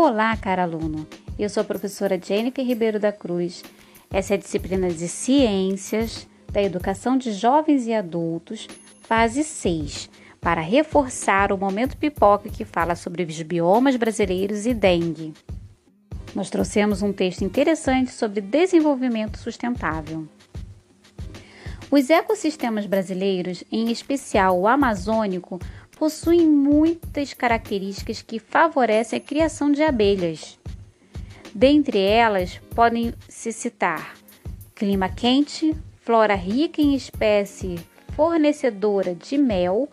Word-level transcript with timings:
Olá, 0.00 0.36
cara 0.36 0.62
aluno. 0.62 1.08
Eu 1.36 1.48
sou 1.48 1.60
a 1.60 1.64
professora 1.64 2.20
Jennifer 2.22 2.64
Ribeiro 2.64 3.00
da 3.00 3.10
Cruz. 3.10 3.64
Essa 4.12 4.34
é 4.34 4.36
a 4.36 4.38
disciplina 4.38 4.88
de 4.90 5.08
Ciências 5.08 6.24
da 6.52 6.62
Educação 6.62 7.18
de 7.18 7.32
Jovens 7.32 7.84
e 7.84 7.92
Adultos, 7.92 8.68
fase 9.02 9.42
6, 9.42 10.08
para 10.40 10.60
reforçar 10.60 11.50
o 11.50 11.58
momento 11.58 11.96
pipoca 11.96 12.48
que 12.48 12.64
fala 12.64 12.94
sobre 12.94 13.24
os 13.24 13.42
biomas 13.42 13.96
brasileiros 13.96 14.66
e 14.66 14.72
dengue. 14.72 15.34
Nós 16.32 16.48
trouxemos 16.48 17.02
um 17.02 17.12
texto 17.12 17.42
interessante 17.42 18.12
sobre 18.12 18.40
desenvolvimento 18.40 19.36
sustentável. 19.36 20.28
Os 21.90 22.10
ecossistemas 22.10 22.84
brasileiros, 22.86 23.64
em 23.72 23.90
especial 23.90 24.60
o 24.60 24.68
amazônico, 24.68 25.58
possuem 25.98 26.46
muitas 26.46 27.34
características 27.34 28.22
que 28.22 28.38
favorecem 28.38 29.18
a 29.18 29.22
criação 29.22 29.72
de 29.72 29.82
abelhas. 29.82 30.58
Dentre 31.54 31.98
elas, 31.98 32.60
podem 32.74 33.12
se 33.28 33.52
citar 33.52 34.14
clima 34.78 35.08
quente, 35.08 35.76
flora 36.02 36.36
rica 36.36 36.80
em 36.80 36.94
espécie 36.94 37.80
fornecedora 38.14 39.12
de 39.12 39.36
mel, 39.36 39.88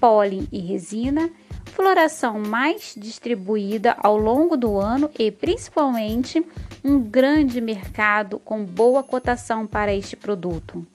pólen 0.00 0.48
e 0.50 0.58
resina, 0.60 1.30
floração 1.66 2.38
mais 2.38 2.94
distribuída 2.96 3.94
ao 3.98 4.16
longo 4.16 4.56
do 4.56 4.78
ano 4.78 5.10
e 5.18 5.30
principalmente 5.30 6.44
um 6.82 6.98
grande 6.98 7.60
mercado 7.60 8.38
com 8.38 8.64
boa 8.64 9.02
cotação 9.02 9.66
para 9.66 9.94
este 9.94 10.16
produto. 10.16 10.86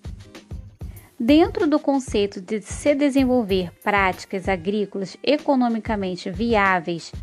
Dentro 1.18 1.66
do 1.66 1.80
conceito 1.80 2.42
de 2.42 2.62
se 2.62 2.94
desenvolver 2.94 3.72
práticas 3.82 4.50
agrícolas 4.50 5.16
economicamente 5.24 6.30
viáveis, 6.30 7.13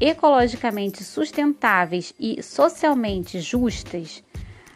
ecologicamente 0.00 1.04
sustentáveis 1.04 2.12
e 2.18 2.42
socialmente 2.42 3.38
justas, 3.38 4.24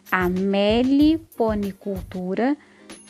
a 0.08 0.28
meliponicultura, 0.28 2.56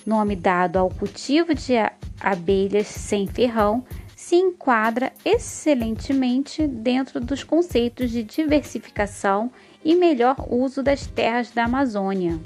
nome 0.06 0.34
dado 0.34 0.78
ao 0.78 0.88
cultivo 0.88 1.54
de 1.54 1.74
abelhas 2.18 2.86
sem 2.86 3.26
ferrão, 3.26 3.84
se 4.16 4.36
enquadra 4.36 5.12
excelentemente 5.22 6.66
dentro 6.66 7.20
dos 7.20 7.44
conceitos 7.44 8.10
de 8.10 8.22
diversificação 8.22 9.52
e 9.84 9.94
melhor 9.94 10.36
uso 10.48 10.82
das 10.82 11.06
terras 11.06 11.50
da 11.50 11.64
Amazônia. 11.64 12.40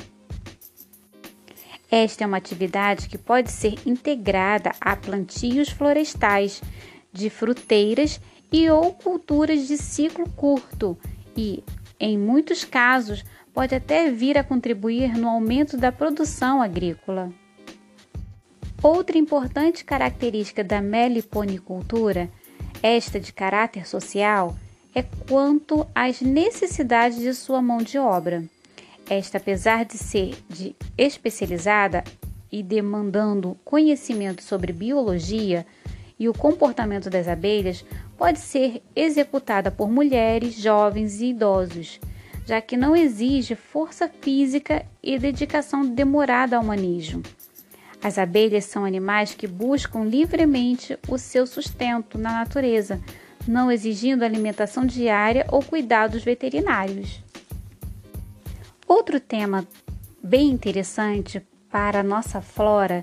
Esta 1.90 2.24
é 2.24 2.26
uma 2.26 2.36
atividade 2.36 3.08
que 3.08 3.16
pode 3.16 3.50
ser 3.50 3.74
integrada 3.86 4.72
a 4.80 4.94
plantios 4.94 5.70
florestais, 5.70 6.60
de 7.12 7.30
fruteiras 7.30 8.20
e 8.52 8.68
ou 8.70 8.92
culturas 8.92 9.66
de 9.66 9.78
ciclo 9.78 10.28
curto 10.30 10.98
e, 11.36 11.64
em 11.98 12.18
muitos 12.18 12.64
casos, 12.64 13.24
pode 13.54 13.74
até 13.74 14.10
vir 14.10 14.36
a 14.36 14.44
contribuir 14.44 15.16
no 15.16 15.28
aumento 15.28 15.76
da 15.76 15.90
produção 15.90 16.60
agrícola. 16.60 17.32
Outra 18.82 19.18
importante 19.18 19.84
característica 19.84 20.62
da 20.62 20.80
meliponicultura, 20.80 22.30
esta 22.82 23.18
de 23.18 23.32
caráter 23.32 23.88
social, 23.88 24.54
é 24.94 25.02
quanto 25.02 25.86
às 25.94 26.20
necessidades 26.20 27.18
de 27.18 27.34
sua 27.34 27.60
mão 27.60 27.78
de 27.78 27.98
obra. 27.98 28.44
Esta, 29.08 29.38
apesar 29.38 29.84
de 29.84 29.96
ser 29.96 30.34
de 30.48 30.76
especializada 30.96 32.04
e 32.52 32.62
demandando 32.62 33.56
conhecimento 33.64 34.42
sobre 34.42 34.72
biologia 34.72 35.66
e 36.18 36.28
o 36.28 36.34
comportamento 36.34 37.08
das 37.08 37.26
abelhas, 37.26 37.84
pode 38.18 38.38
ser 38.38 38.82
executada 38.94 39.70
por 39.70 39.90
mulheres, 39.90 40.54
jovens 40.54 41.20
e 41.20 41.26
idosos, 41.26 42.00
já 42.44 42.60
que 42.60 42.76
não 42.76 42.94
exige 42.94 43.54
força 43.54 44.10
física 44.20 44.84
e 45.02 45.18
dedicação 45.18 45.86
demorada 45.86 46.56
ao 46.56 46.64
manejo. 46.64 47.22
As 48.02 48.18
abelhas 48.18 48.64
são 48.64 48.84
animais 48.84 49.34
que 49.34 49.46
buscam 49.46 50.04
livremente 50.04 50.98
o 51.08 51.18
seu 51.18 51.46
sustento 51.46 52.18
na 52.18 52.32
natureza, 52.32 53.00
não 53.46 53.72
exigindo 53.72 54.22
alimentação 54.22 54.84
diária 54.84 55.46
ou 55.50 55.62
cuidados 55.62 56.22
veterinários. 56.22 57.22
Outro 58.88 59.20
tema 59.20 59.68
bem 60.24 60.48
interessante 60.48 61.46
para 61.70 62.00
a 62.00 62.02
nossa 62.02 62.40
flora 62.40 63.02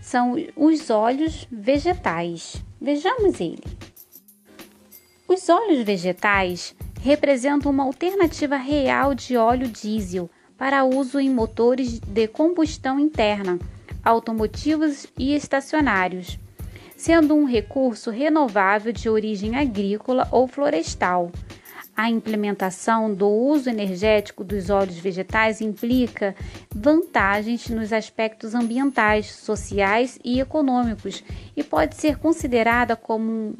são 0.00 0.34
os 0.56 0.90
óleos 0.90 1.46
vegetais. 1.48 2.56
Vejamos 2.80 3.40
ele. 3.40 3.62
Os 5.28 5.48
óleos 5.48 5.84
vegetais 5.84 6.74
representam 7.00 7.70
uma 7.70 7.84
alternativa 7.84 8.56
real 8.56 9.14
de 9.14 9.36
óleo 9.36 9.68
diesel 9.68 10.28
para 10.58 10.84
uso 10.84 11.20
em 11.20 11.30
motores 11.30 12.00
de 12.00 12.26
combustão 12.26 12.98
interna, 12.98 13.60
automotivos 14.02 15.06
e 15.16 15.36
estacionários, 15.36 16.36
sendo 16.96 17.36
um 17.36 17.44
recurso 17.44 18.10
renovável 18.10 18.92
de 18.92 19.08
origem 19.08 19.54
agrícola 19.54 20.26
ou 20.32 20.48
florestal 20.48 21.30
a 21.96 22.08
implementação 22.08 23.14
do 23.14 23.28
uso 23.28 23.68
energético 23.68 24.42
dos 24.42 24.70
óleos 24.70 24.98
vegetais 24.98 25.60
implica 25.60 26.34
vantagens 26.74 27.68
nos 27.68 27.92
aspectos 27.92 28.54
ambientais, 28.54 29.26
sociais 29.30 30.18
e 30.24 30.40
econômicos 30.40 31.22
e 31.54 31.62
pode 31.62 31.96
ser 31.96 32.18
considerada 32.18 32.96
como 32.96 33.30
um 33.30 33.54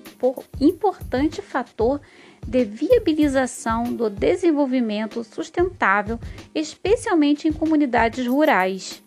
importante 0.60 1.42
fator 1.42 2.00
de 2.47 2.65
viabilização 2.65 3.84
do 3.84 4.09
desenvolvimento 4.09 5.22
sustentável, 5.22 6.19
especialmente 6.54 7.47
em 7.47 7.53
comunidades 7.53 8.26
rurais. 8.26 9.03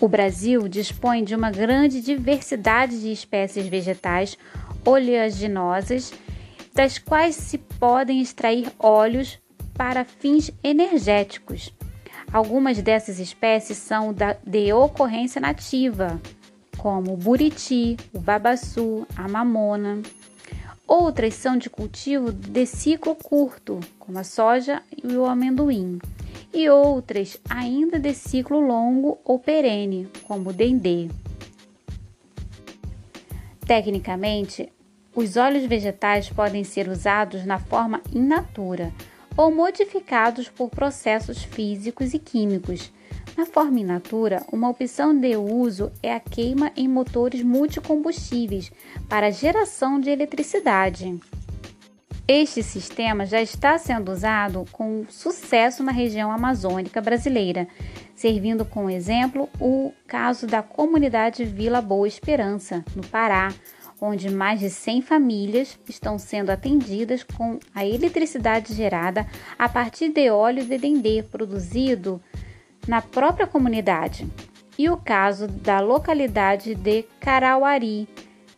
O 0.00 0.06
Brasil 0.06 0.68
dispõe 0.68 1.24
de 1.24 1.34
uma 1.34 1.50
grande 1.50 2.00
diversidade 2.00 3.00
de 3.00 3.10
espécies 3.10 3.66
vegetais 3.66 4.38
oleaginosas 4.84 6.12
das 6.78 6.96
quais 6.96 7.34
se 7.34 7.58
podem 7.58 8.20
extrair 8.20 8.70
óleos 8.78 9.36
para 9.74 10.04
fins 10.04 10.52
energéticos. 10.62 11.74
Algumas 12.32 12.80
dessas 12.80 13.18
espécies 13.18 13.78
são 13.78 14.14
de 14.46 14.72
ocorrência 14.72 15.40
nativa, 15.40 16.22
como 16.76 17.14
o 17.14 17.16
buriti, 17.16 17.96
o 18.12 18.20
babaçu, 18.20 19.04
a 19.16 19.26
mamona. 19.26 20.00
Outras 20.86 21.34
são 21.34 21.56
de 21.56 21.68
cultivo 21.68 22.30
de 22.30 22.64
ciclo 22.64 23.16
curto, 23.16 23.80
como 23.98 24.20
a 24.20 24.22
soja 24.22 24.80
e 25.02 25.16
o 25.16 25.24
amendoim, 25.24 25.98
e 26.54 26.70
outras 26.70 27.40
ainda 27.50 27.98
de 27.98 28.14
ciclo 28.14 28.60
longo 28.60 29.18
ou 29.24 29.40
perene, 29.40 30.08
como 30.22 30.50
o 30.50 30.52
dendê. 30.52 31.08
Tecnicamente, 33.66 34.72
os 35.18 35.36
óleos 35.36 35.64
vegetais 35.64 36.30
podem 36.30 36.62
ser 36.62 36.88
usados 36.88 37.44
na 37.44 37.58
forma 37.58 38.00
in 38.14 38.24
natura 38.24 38.92
ou 39.36 39.52
modificados 39.52 40.48
por 40.48 40.70
processos 40.70 41.42
físicos 41.42 42.14
e 42.14 42.20
químicos. 42.20 42.92
Na 43.36 43.44
forma 43.44 43.80
in 43.80 43.84
natura, 43.84 44.44
uma 44.52 44.68
opção 44.68 45.18
de 45.18 45.36
uso 45.36 45.90
é 46.04 46.14
a 46.14 46.20
queima 46.20 46.70
em 46.76 46.86
motores 46.86 47.42
multicombustíveis 47.42 48.70
para 49.08 49.32
geração 49.32 49.98
de 49.98 50.08
eletricidade. 50.08 51.18
Este 52.28 52.62
sistema 52.62 53.26
já 53.26 53.42
está 53.42 53.76
sendo 53.76 54.12
usado 54.12 54.66
com 54.70 55.04
sucesso 55.08 55.82
na 55.82 55.90
região 55.90 56.30
amazônica 56.30 57.00
brasileira, 57.00 57.66
servindo 58.14 58.64
como 58.64 58.90
exemplo 58.90 59.48
o 59.60 59.92
caso 60.06 60.46
da 60.46 60.62
comunidade 60.62 61.44
Vila 61.44 61.80
Boa 61.80 62.06
Esperança, 62.06 62.84
no 62.94 63.04
Pará, 63.06 63.52
onde 64.00 64.30
mais 64.30 64.60
de 64.60 64.70
100 64.70 65.02
famílias 65.02 65.78
estão 65.88 66.18
sendo 66.18 66.50
atendidas 66.50 67.22
com 67.22 67.58
a 67.74 67.84
eletricidade 67.84 68.74
gerada 68.74 69.26
a 69.58 69.68
partir 69.68 70.10
de 70.10 70.30
óleo 70.30 70.64
de 70.64 70.78
dendê 70.78 71.22
produzido 71.22 72.20
na 72.86 73.02
própria 73.02 73.46
comunidade. 73.46 74.26
E 74.78 74.88
o 74.88 74.96
caso 74.96 75.48
da 75.48 75.80
localidade 75.80 76.74
de 76.74 77.02
Carauari, 77.20 78.08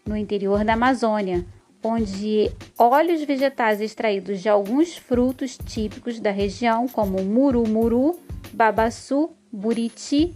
no 0.07 0.17
interior 0.17 0.65
da 0.65 0.75
Amazônia, 0.75 1.45
onde 1.83 2.51
óleos 2.79 3.23
vegetais 3.23 3.81
extraídos 3.81 4.41
de 4.41 4.49
alguns 4.49 4.97
frutos 4.97 5.57
típicos 5.57 6.21
da 6.21 6.31
região, 6.31 6.87
como 6.87 7.23
murumuru, 7.23 8.19
babaçu, 8.53 9.31
buriti 9.51 10.35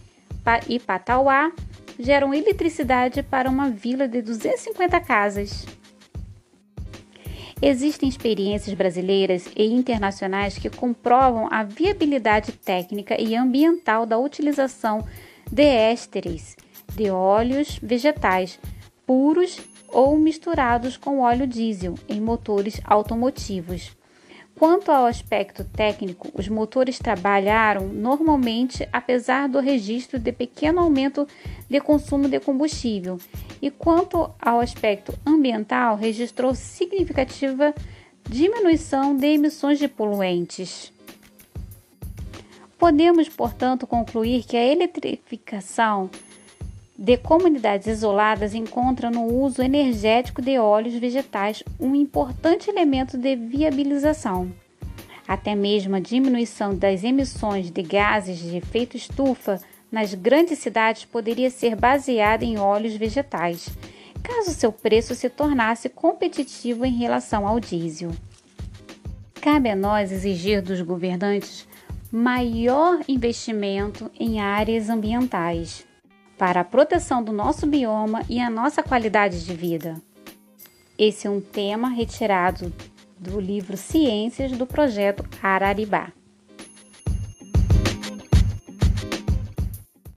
e 0.68 0.78
patauá, 0.78 1.52
geram 1.98 2.34
eletricidade 2.34 3.22
para 3.22 3.48
uma 3.48 3.70
vila 3.70 4.08
de 4.08 4.22
250 4.22 5.00
casas. 5.00 5.66
Existem 7.62 8.08
experiências 8.08 8.74
brasileiras 8.74 9.48
e 9.56 9.64
internacionais 9.64 10.58
que 10.58 10.68
comprovam 10.68 11.48
a 11.50 11.62
viabilidade 11.62 12.52
técnica 12.52 13.20
e 13.20 13.34
ambiental 13.34 14.04
da 14.04 14.18
utilização 14.18 15.06
de 15.50 15.62
ésteres 15.62 16.56
de 16.94 17.10
óleos 17.10 17.78
vegetais 17.82 18.58
puros 19.06 19.60
ou 19.88 20.18
misturados 20.18 20.96
com 20.96 21.20
óleo 21.20 21.46
diesel 21.46 21.94
em 22.08 22.20
motores 22.20 22.80
automotivos. 22.84 23.96
Quanto 24.56 24.92
ao 24.92 25.06
aspecto 25.06 25.64
técnico, 25.64 26.30
os 26.32 26.48
motores 26.48 26.98
trabalharam 26.98 27.88
normalmente 27.88 28.88
apesar 28.92 29.48
do 29.48 29.58
registro 29.58 30.18
de 30.18 30.30
pequeno 30.30 30.80
aumento 30.80 31.26
de 31.68 31.80
consumo 31.80 32.28
de 32.28 32.38
combustível, 32.38 33.18
e 33.60 33.68
quanto 33.70 34.30
ao 34.40 34.60
aspecto 34.60 35.12
ambiental, 35.26 35.96
registrou 35.96 36.54
significativa 36.54 37.74
diminuição 38.28 39.16
de 39.16 39.26
emissões 39.26 39.78
de 39.78 39.88
poluentes. 39.88 40.92
Podemos, 42.78 43.28
portanto, 43.28 43.86
concluir 43.86 44.44
que 44.44 44.56
a 44.56 44.64
eletrificação 44.64 46.08
de 46.96 47.16
comunidades 47.16 47.88
isoladas 47.88 48.54
encontra 48.54 49.10
no 49.10 49.24
uso 49.24 49.62
energético 49.62 50.40
de 50.40 50.58
óleos 50.58 50.94
vegetais 50.94 51.62
um 51.78 51.94
importante 51.94 52.70
elemento 52.70 53.18
de 53.18 53.34
viabilização. 53.34 54.52
Até 55.26 55.54
mesmo 55.54 55.96
a 55.96 56.00
diminuição 56.00 56.74
das 56.74 57.02
emissões 57.02 57.70
de 57.70 57.82
gases 57.82 58.38
de 58.38 58.56
efeito 58.56 58.96
estufa 58.96 59.60
nas 59.90 60.14
grandes 60.14 60.58
cidades 60.58 61.04
poderia 61.04 61.50
ser 61.50 61.74
baseada 61.74 62.44
em 62.44 62.58
óleos 62.58 62.94
vegetais, 62.94 63.68
caso 64.22 64.50
seu 64.50 64.72
preço 64.72 65.14
se 65.14 65.28
tornasse 65.28 65.88
competitivo 65.88 66.84
em 66.84 66.96
relação 66.96 67.46
ao 67.46 67.58
diesel. 67.58 68.10
Cabe 69.40 69.68
a 69.68 69.76
nós 69.76 70.12
exigir 70.12 70.62
dos 70.62 70.80
governantes 70.80 71.66
maior 72.10 73.00
investimento 73.08 74.10
em 74.18 74.40
áreas 74.40 74.88
ambientais 74.88 75.84
para 76.38 76.60
a 76.60 76.64
proteção 76.64 77.22
do 77.22 77.32
nosso 77.32 77.66
bioma 77.66 78.22
e 78.28 78.40
a 78.40 78.50
nossa 78.50 78.82
qualidade 78.82 79.44
de 79.44 79.54
vida. 79.54 80.00
Esse 80.98 81.26
é 81.26 81.30
um 81.30 81.40
tema 81.40 81.88
retirado 81.88 82.72
do 83.18 83.40
livro 83.40 83.76
Ciências 83.76 84.52
do 84.52 84.66
projeto 84.66 85.24
Araribá. 85.42 86.12